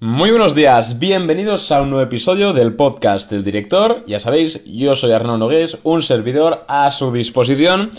[0.00, 4.04] Muy buenos días, bienvenidos a un nuevo episodio del podcast del director.
[4.06, 7.90] Ya sabéis, yo soy Arnaud Nogués, un servidor a su disposición.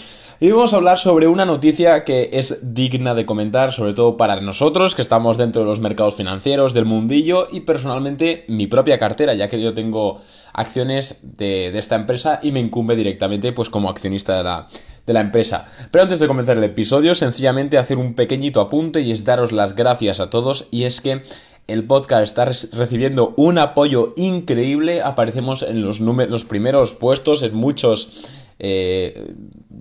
[0.42, 4.42] Y vamos a hablar sobre una noticia que es digna de comentar, sobre todo para
[4.42, 9.34] nosotros que estamos dentro de los mercados financieros, del mundillo y personalmente mi propia cartera,
[9.34, 10.22] ya que yo tengo
[10.52, 14.68] acciones de, esta empresa y me incumbe directamente pues como accionista de la,
[15.08, 15.70] de la empresa.
[15.90, 19.74] Pero antes de comenzar el episodio, sencillamente hacer un pequeñito apunte y es daros las
[19.74, 21.22] gracias a todos y es que
[21.68, 22.46] el podcast está
[22.78, 25.02] recibiendo un apoyo increíble.
[25.02, 26.00] Aparecemos en los,
[26.46, 28.26] primeros puestos en muchos
[28.60, 29.34] eh,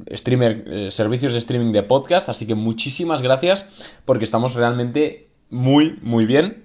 [0.08, 2.28] eh, servicios de streaming de podcast.
[2.28, 3.66] Así que muchísimas gracias
[4.04, 6.64] porque estamos realmente muy, muy bien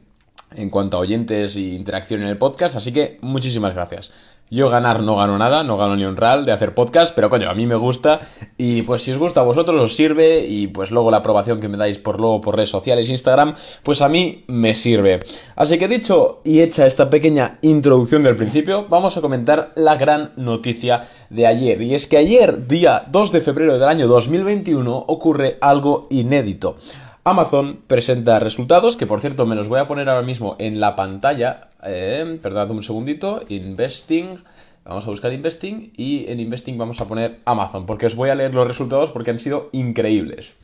[0.55, 2.75] en cuanto a oyentes y interacción en el podcast.
[2.75, 4.11] Así que muchísimas gracias.
[4.51, 7.51] Yo ganar no gano nada, no gano ni un real de hacer podcast, pero coño,
[7.51, 8.21] a mí me gusta
[8.57, 11.67] y pues si os gusta a vosotros os sirve y pues luego la aprobación que
[11.67, 15.19] me dais por luego por redes sociales, Instagram, pues a mí me sirve.
[15.55, 20.31] Así que dicho y hecha esta pequeña introducción del principio, vamos a comentar la gran
[20.35, 25.59] noticia de ayer y es que ayer, día 2 de febrero del año 2021, ocurre
[25.61, 26.77] algo inédito.
[27.29, 30.95] Amazon presenta resultados, que por cierto me los voy a poner ahora mismo en la
[30.95, 31.69] pantalla.
[31.83, 33.43] Eh, perdón un segundito.
[33.49, 34.39] Investing.
[34.83, 38.35] Vamos a buscar Investing y en Investing vamos a poner Amazon, porque os voy a
[38.35, 40.57] leer los resultados porque han sido increíbles.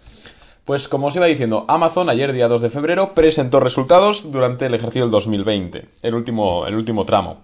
[0.66, 4.74] Pues como os iba diciendo, Amazon ayer día 2 de febrero presentó resultados durante el
[4.74, 7.42] ejercicio del 2020, el último, el último tramo.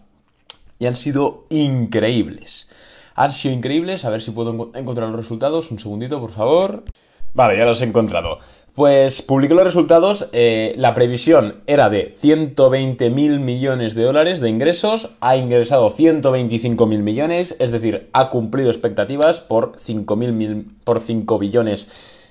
[0.80, 2.68] Y han sido increíbles.
[3.14, 5.70] Han sido increíbles, a ver si puedo encontrar los resultados.
[5.70, 6.86] Un segundito, por favor.
[7.34, 8.40] Vale, ya los he encontrado.
[8.76, 14.50] Pues publicó los resultados, eh, la previsión era de 120 mil millones de dólares de
[14.50, 21.02] ingresos, ha ingresado 125 mil millones, es decir, ha cumplido expectativas por 5, mil, por
[21.02, 21.90] 5 billones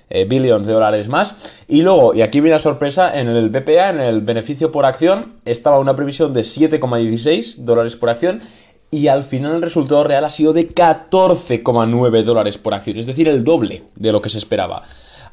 [0.09, 1.53] eh, de dólares más.
[1.67, 5.33] Y luego, y aquí viene la sorpresa, en el BPA, en el beneficio por acción,
[5.45, 8.41] estaba una previsión de 7,16 dólares por acción
[8.89, 13.27] y al final el resultado real ha sido de 14,9 dólares por acción, es decir,
[13.27, 14.83] el doble de lo que se esperaba.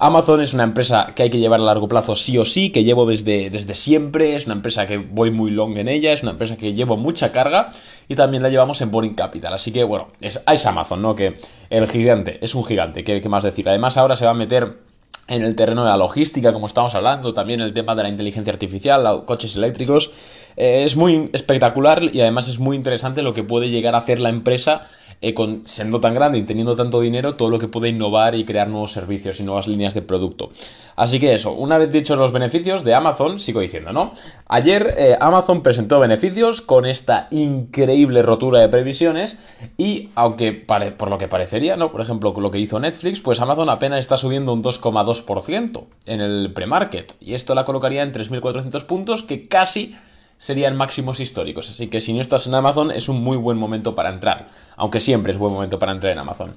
[0.00, 2.84] Amazon es una empresa que hay que llevar a largo plazo sí o sí, que
[2.84, 6.30] llevo desde, desde siempre, es una empresa que voy muy long en ella, es una
[6.30, 7.70] empresa que llevo mucha carga
[8.06, 9.52] y también la llevamos en Boring Capital.
[9.52, 11.16] Así que bueno, es, Amazon, ¿no?
[11.16, 11.38] Que
[11.68, 13.68] el gigante, es un gigante, ¿qué, qué más decir?
[13.68, 14.78] Además ahora se va a meter
[15.26, 18.52] en el terreno de la logística, como estamos hablando, también el tema de la inteligencia
[18.52, 20.12] artificial, los coches eléctricos.
[20.56, 24.20] Eh, es muy espectacular y además es muy interesante lo que puede llegar a hacer
[24.20, 24.86] la empresa
[25.20, 28.44] eh, con, siendo tan grande y teniendo tanto dinero, todo lo que puede innovar y
[28.44, 30.50] crear nuevos servicios y nuevas líneas de producto.
[30.94, 34.12] Así que eso, una vez dichos los beneficios de Amazon, sigo diciendo, ¿no?
[34.46, 39.38] Ayer eh, Amazon presentó beneficios con esta increíble rotura de previsiones
[39.76, 41.92] y aunque por lo que parecería, ¿no?
[41.92, 46.20] Por ejemplo, con lo que hizo Netflix, pues Amazon apenas está subiendo un 2,2% en
[46.20, 49.94] el pre-market y esto la colocaría en 3.400 puntos que casi
[50.38, 51.68] serían máximos históricos.
[51.68, 54.48] Así que si no estás en Amazon es un muy buen momento para entrar.
[54.76, 56.56] Aunque siempre es buen momento para entrar en Amazon.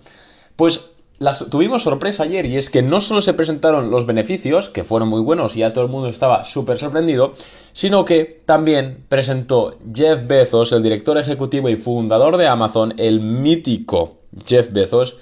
[0.55, 4.83] Pues las, tuvimos sorpresa ayer y es que no solo se presentaron los beneficios, que
[4.83, 7.33] fueron muy buenos y ya todo el mundo estaba súper sorprendido,
[7.73, 14.21] sino que también presentó Jeff Bezos, el director ejecutivo y fundador de Amazon, el mítico
[14.47, 15.17] Jeff Bezos,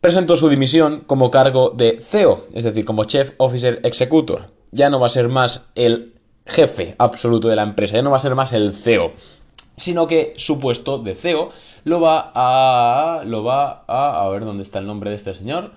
[0.00, 4.50] presentó su dimisión como cargo de CEO, es decir, como Chief Officer Executor.
[4.70, 6.12] Ya no va a ser más el
[6.52, 9.12] jefe absoluto de la empresa, ya no va a ser más el CEO,
[9.76, 11.50] sino que su puesto de CEO
[11.84, 13.24] lo va a...
[13.24, 14.22] lo va a...
[14.22, 15.72] a ver dónde está el nombre de este señor.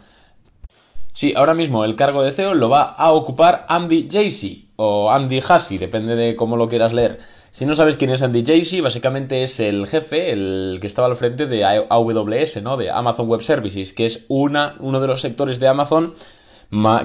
[1.13, 5.39] Sí, ahora mismo el cargo de CEO lo va a ocupar Andy Jassy o Andy
[5.39, 7.19] Jassy, depende de cómo lo quieras leer.
[7.51, 11.15] Si no sabes quién es Andy Jassy, básicamente es el jefe, el que estaba al
[11.15, 12.75] frente de AWS, ¿no?
[12.75, 16.13] De Amazon Web Services, que es una, uno de los sectores de Amazon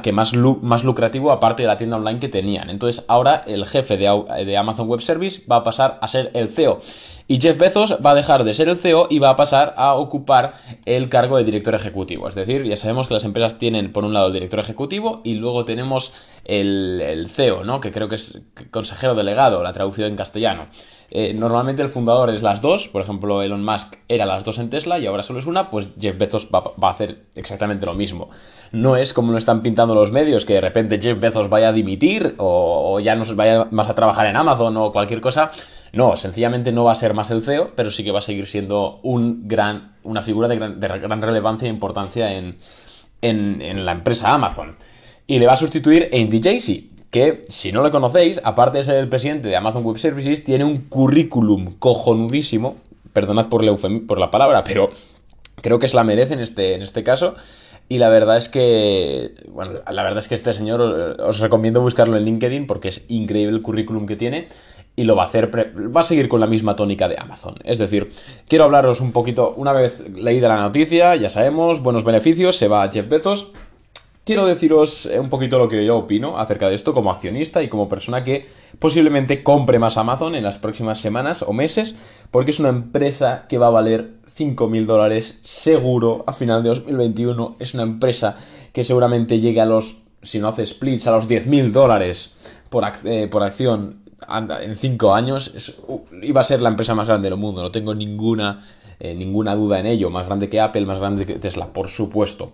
[0.03, 2.71] que más, más lucrativo aparte de la tienda online que tenían.
[2.71, 6.49] Entonces ahora el jefe de, de Amazon Web Service va a pasar a ser el
[6.49, 6.81] CEO.
[7.31, 9.95] Y Jeff Bezos va a dejar de ser el CEO y va a pasar a
[9.95, 10.55] ocupar
[10.85, 12.29] el cargo de director ejecutivo.
[12.29, 15.35] Es decir, ya sabemos que las empresas tienen por un lado el director ejecutivo y
[15.35, 16.13] luego tenemos
[16.45, 17.81] el, CEO, ¿no?
[17.81, 18.41] Que creo que es
[18.73, 20.67] consejero delegado, la traducción en castellano.
[21.13, 24.71] Eh, normalmente el fundador es las dos, por ejemplo Elon Musk era las dos en
[24.71, 28.31] Tesla y ahora solo es una, pues Jeff Bezos va, a hacer exactamente lo mismo.
[28.71, 31.73] No es como lo están pintando los medios, que de repente Jeff Bezos vaya a
[31.73, 35.51] dimitir o, ya no vaya más a trabajar en Amazon o cualquier cosa.
[35.93, 38.47] No, sencillamente no va a ser más el CEO, pero sí que va a seguir
[38.47, 42.57] siendo un gran, una figura de gran, relevancia e importancia en,
[43.23, 44.77] la empresa Amazon.
[45.27, 48.97] Y le va a sustituir Andy Jassy, que si no lo conocéis, aparte de ser
[48.97, 52.77] el presidente de Amazon Web Services, tiene un currículum cojonudísimo,
[53.13, 54.91] perdonad por la, palabra, pero
[55.57, 57.35] creo que se la merece en este, en este caso.
[57.89, 62.17] Y la verdad es que, bueno, la verdad es que este señor os recomiendo buscarlo
[62.17, 64.47] en LinkedIn porque es increíble el currículum que tiene
[64.97, 67.55] y lo va a hacer, va a seguir con la misma tónica de Amazon.
[67.65, 68.11] Es decir,
[68.49, 72.83] quiero hablaros un poquito, una vez leída la noticia, ya sabemos, buenos beneficios, se va
[72.83, 73.53] a Jeff Bezos.
[74.25, 77.69] Quiero deciros eh, un poquito lo que yo opino acerca de esto como accionista y
[77.69, 78.47] como persona que
[78.79, 81.97] posiblemente compre más Amazon en las próximas semanas o meses,
[82.31, 87.57] porque es una empresa que va a valer 5.000 dólares seguro a final de 2021.
[87.59, 88.37] Es una empresa
[88.73, 92.33] que seguramente llegue a los, si no hace splits, a los 10.000 dólares
[92.69, 94.01] por, eh, por acción
[94.63, 95.75] en cinco años
[96.23, 98.65] iba a ser la empresa más grande del mundo, no tengo ninguna,
[98.99, 102.53] eh, ninguna duda en ello, más grande que Apple, más grande que Tesla, por supuesto.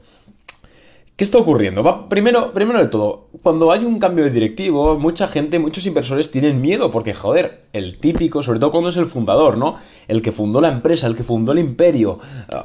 [1.17, 2.09] ¿Qué está ocurriendo?
[2.11, 6.61] primero, primero de todo, cuando hay un cambio de directivo, mucha gente, muchos inversores tienen
[6.61, 9.77] miedo porque, joder, el típico, sobre todo cuando es el fundador, ¿no?
[10.09, 12.19] El que fundó la empresa, el que fundó el imperio.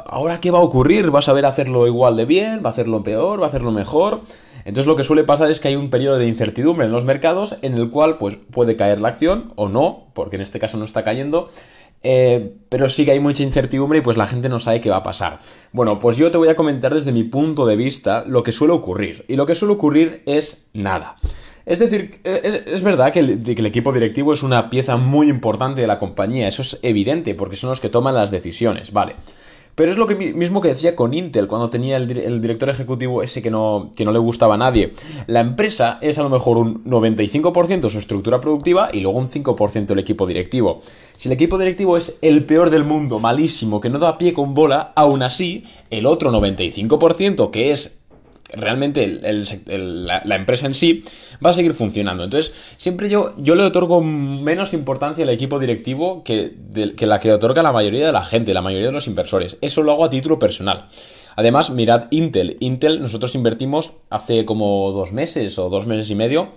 [0.05, 1.15] ¿Ahora qué va a ocurrir?
[1.15, 2.61] ¿Va a saber hacerlo igual de bien?
[2.61, 3.39] ¿Va a hacerlo peor?
[3.39, 4.19] ¿Va a hacerlo mejor?
[4.65, 7.57] Entonces lo que suele pasar es que hay un periodo de incertidumbre en los mercados
[7.61, 10.85] en el cual pues, puede caer la acción o no, porque en este caso no
[10.85, 11.49] está cayendo,
[12.03, 14.97] eh, pero sí que hay mucha incertidumbre y pues la gente no sabe qué va
[14.97, 15.39] a pasar.
[15.71, 18.73] Bueno, pues yo te voy a comentar desde mi punto de vista lo que suele
[18.73, 19.25] ocurrir.
[19.27, 21.17] Y lo que suele ocurrir es nada.
[21.65, 25.81] Es decir, es, verdad que el, que el, equipo directivo es una pieza muy importante
[25.81, 29.15] de la compañía, eso es evidente, porque son los que toman las decisiones, ¿vale?
[29.75, 33.41] Pero es lo que mismo que decía con Intel cuando tenía el, director ejecutivo ese
[33.41, 34.93] que no, que no le gustaba a nadie.
[35.27, 39.91] La empresa es a lo mejor un 95% su estructura productiva y luego un 5%
[39.91, 40.81] el equipo directivo.
[41.15, 44.53] Si el equipo directivo es el peor del mundo, malísimo, que no da pie con
[44.53, 48.00] bola, aún así, el otro 95% que es
[48.53, 49.19] realmente
[49.67, 51.03] la, empresa en sí
[51.43, 52.23] va a seguir funcionando.
[52.23, 56.55] Entonces, siempre yo, yo le otorgo menos importancia al equipo directivo que,
[56.95, 59.57] que la que otorga la mayoría de la gente, la mayoría de los inversores.
[59.61, 60.87] Eso lo hago a título personal.
[61.35, 62.57] Además, mirad Intel.
[62.59, 66.49] Intel, nosotros invertimos hace como dos meses o dos meses y medio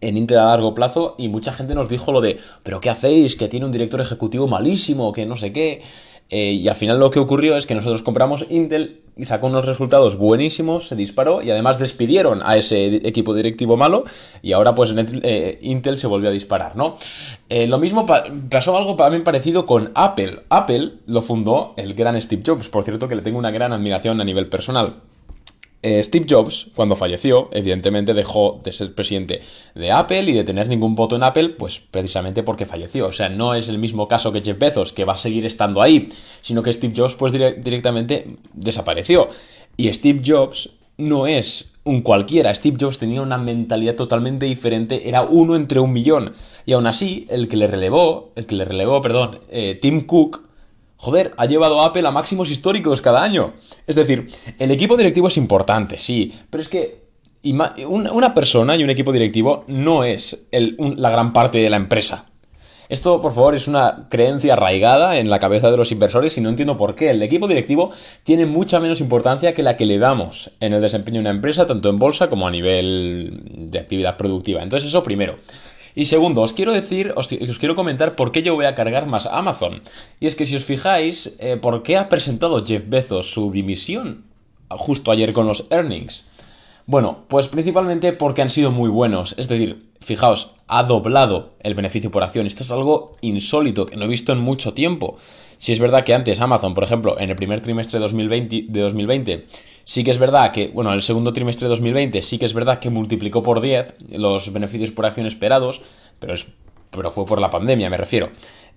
[0.00, 3.36] en Intel a largo plazo y mucha gente nos dijo lo de, pero ¿qué hacéis?
[3.36, 5.82] Que tiene un director ejecutivo malísimo, que no sé qué.
[6.28, 9.64] Eh, y al final lo que ocurrió es que nosotros compramos Intel y sacó unos
[9.64, 14.04] resultados buenísimos, se disparó y además despidieron a ese equipo directivo malo
[14.42, 16.98] y ahora pues eh, Intel se volvió a disparar, ¿no?
[17.48, 18.06] Eh, lo mismo
[18.50, 20.42] pasó algo también parecido con Apple.
[20.50, 24.20] Apple lo fundó el gran Steve Jobs, por cierto que le tengo una gran admiración
[24.20, 25.02] a nivel personal.
[25.82, 29.42] Eh, Steve Jobs, cuando falleció, evidentemente dejó de ser presidente
[29.74, 33.06] de Apple y de tener ningún voto en Apple, pues precisamente porque falleció.
[33.06, 35.82] O sea, no es el mismo caso que Jeff Bezos, que va a seguir estando
[35.82, 36.08] ahí,
[36.40, 39.28] sino que Steve Jobs, pues directamente desapareció.
[39.76, 42.54] Y Steve Jobs no es un cualquiera.
[42.54, 46.32] Steve Jobs tenía una mentalidad totalmente diferente, era uno entre un millón.
[46.64, 50.45] Y aún así, el que le relevó, el que le relevó, perdón, eh, Tim Cook,
[50.96, 53.54] joder, ha llevado a Apple a máximos históricos cada año.
[53.86, 54.28] Es decir,
[54.58, 57.06] el equipo directivo es importante, sí, pero es que
[57.86, 62.26] una persona y un equipo directivo no es la gran parte de la empresa.
[62.88, 66.48] Esto, por favor, es una creencia arraigada en la cabeza de los inversores y no
[66.48, 67.10] entiendo por qué.
[67.10, 67.90] El equipo directivo
[68.22, 71.66] tiene mucha menos importancia que la que le damos en el desempeño de una empresa,
[71.66, 73.40] tanto en bolsa como a nivel
[73.70, 74.62] de actividad productiva.
[74.62, 75.36] Entonces, eso primero.
[75.96, 77.26] Y segundo, os quiero decir, os,
[77.58, 79.80] quiero comentar por qué yo voy a cargar más Amazon.
[80.20, 84.24] Y es que si os fijáis, eh, ¿por qué ha presentado Jeff Bezos su dimisión
[84.68, 86.26] justo ayer con los earnings?
[86.84, 89.34] Bueno, pues principalmente porque han sido muy buenos.
[89.38, 92.46] Es decir, fijaos, ha doblado el beneficio por acción.
[92.46, 95.16] Esto es algo insólito que no he visto en mucho tiempo.
[95.56, 98.80] Si es verdad que antes Amazon, por ejemplo, en el primer trimestre de 2020, de
[98.80, 99.46] 2020
[99.86, 102.52] sí que es verdad que, bueno, en el segundo trimestre de 2020 sí que es
[102.52, 105.80] verdad que multiplicó por 10 los beneficios por acción esperados,
[106.18, 106.46] pero, es,
[106.90, 108.30] pero fue por la pandemia, me refiero.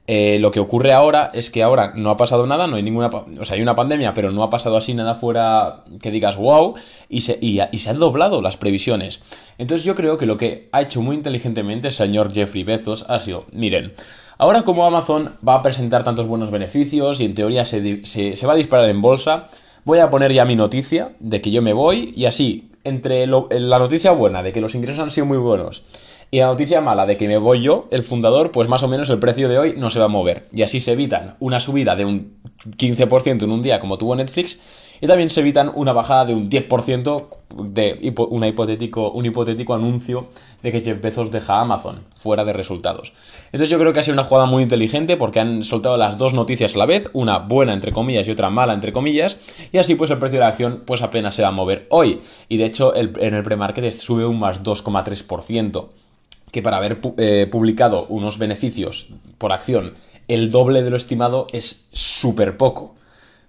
[0.08, 3.08] Eh, lo que ocurre ahora es que ahora no ha pasado nada, no hay ninguna.
[3.40, 6.76] O sea, hay una pandemia, pero no ha pasado así nada fuera que digas wow,
[7.10, 9.22] y se, y, y se han doblado las previsiones.
[9.60, 13.20] Entonces, yo creo que lo que ha hecho muy inteligentemente el señor Jeffrey Bezos ha
[13.20, 13.94] sido: miren,
[14.40, 18.54] ahora como Amazon va a presentar tantos buenos beneficios y en teoría se, se, va
[18.54, 19.50] a disparar en bolsa,
[19.90, 23.80] voy a poner ya mi noticia de que yo me voy y así, entre la
[23.80, 25.82] noticia buena de que los ingresos han sido muy buenos
[26.32, 29.10] y la noticia mala de que me voy yo, el fundador, pues más o menos
[29.10, 30.48] el precio de hoy no se va a mover.
[30.52, 32.38] Y así se evitan una subida de un
[32.78, 34.60] 15% en un día como tuvo Netflix
[35.02, 40.28] y también se evitan una bajada de un 10% de una hipotético, un hipotético anuncio
[40.62, 43.14] de que Jeff Bezos deja Amazon fuera de resultados.
[43.46, 46.34] Entonces yo creo que ha sido una jugada muy inteligente porque han soltado las dos
[46.34, 49.38] noticias a la vez, una buena entre comillas y otra mala entre comillas,
[49.72, 52.22] y así pues el precio de la acción pues apenas se va a mover hoy.
[52.50, 55.88] Y de hecho en el premarket sube un más 2,3%
[56.52, 59.94] que para haber eh, publicado unos beneficios por acción
[60.30, 62.96] el doble de lo estimado es súper poco.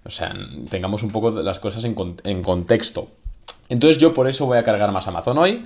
[0.03, 0.33] O sea,
[0.69, 3.07] tengamos un poco las cosas en, contexto.
[3.69, 5.63] Entonces yo por eso voy a cargar más Amazon hoy.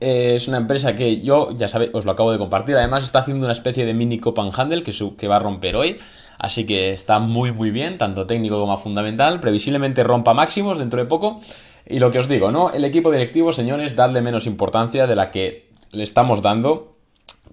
[0.00, 2.74] Eh, es una empresa que yo, ya sabéis, os lo acabo de compartir.
[2.74, 5.98] Además está haciendo una especie de mini copan handle que, que va a romper hoy.
[6.38, 9.40] Así que está muy muy bien, tanto técnico como fundamental.
[9.40, 11.40] Previsiblemente rompa máximos dentro de poco.
[11.86, 12.70] Y lo que os digo, ¿no?
[12.70, 15.65] El equipo directivo, señores, dadle menos importancia de la que
[15.96, 16.96] le estamos dando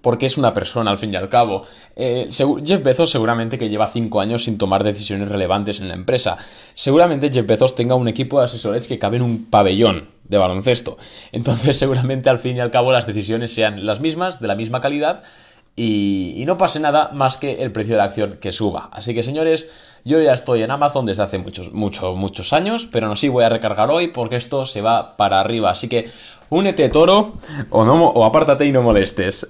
[0.04, 1.62] porque es una persona al fin y al cabo.
[1.96, 6.36] Eh, Jeff Bezos seguramente que lleva 5 años sin tomar decisiones relevantes en la empresa.
[6.74, 10.98] Seguramente Jeff Bezos tenga un equipo de asesores que cabe en un pabellón de baloncesto.
[11.32, 14.82] Entonces seguramente al fin y al cabo las decisiones sean las mismas, de la misma
[14.82, 15.22] calidad,
[15.76, 18.90] y, no pase nada más que el precio de la acción que suba.
[18.92, 19.68] Así que señores,
[20.04, 23.44] yo ya estoy en Amazon desde hace muchos, muchos, muchos años, pero no sí voy
[23.44, 25.70] a recargar hoy porque esto se va para arriba.
[25.70, 26.10] Así que
[26.50, 27.32] únete toro
[27.70, 29.46] o, no, o apártate y no molestes.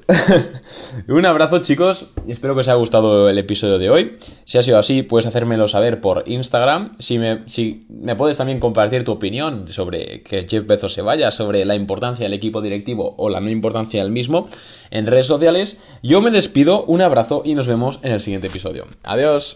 [1.08, 4.18] Un abrazo chicos espero que os haya gustado el episodio de hoy.
[4.44, 6.92] Si ha sido así, puedes hacérmelo saber por Instagram.
[6.98, 11.30] Si me, si me puedes también compartir tu opinión sobre que Jeff Bezos se vaya,
[11.30, 14.48] sobre la importancia del equipo directivo o la no importancia del mismo
[14.90, 15.78] en redes sociales.
[16.02, 18.86] Yo me despido, un abrazo y nos vemos en el siguiente episodio.
[19.02, 19.52] Adiós.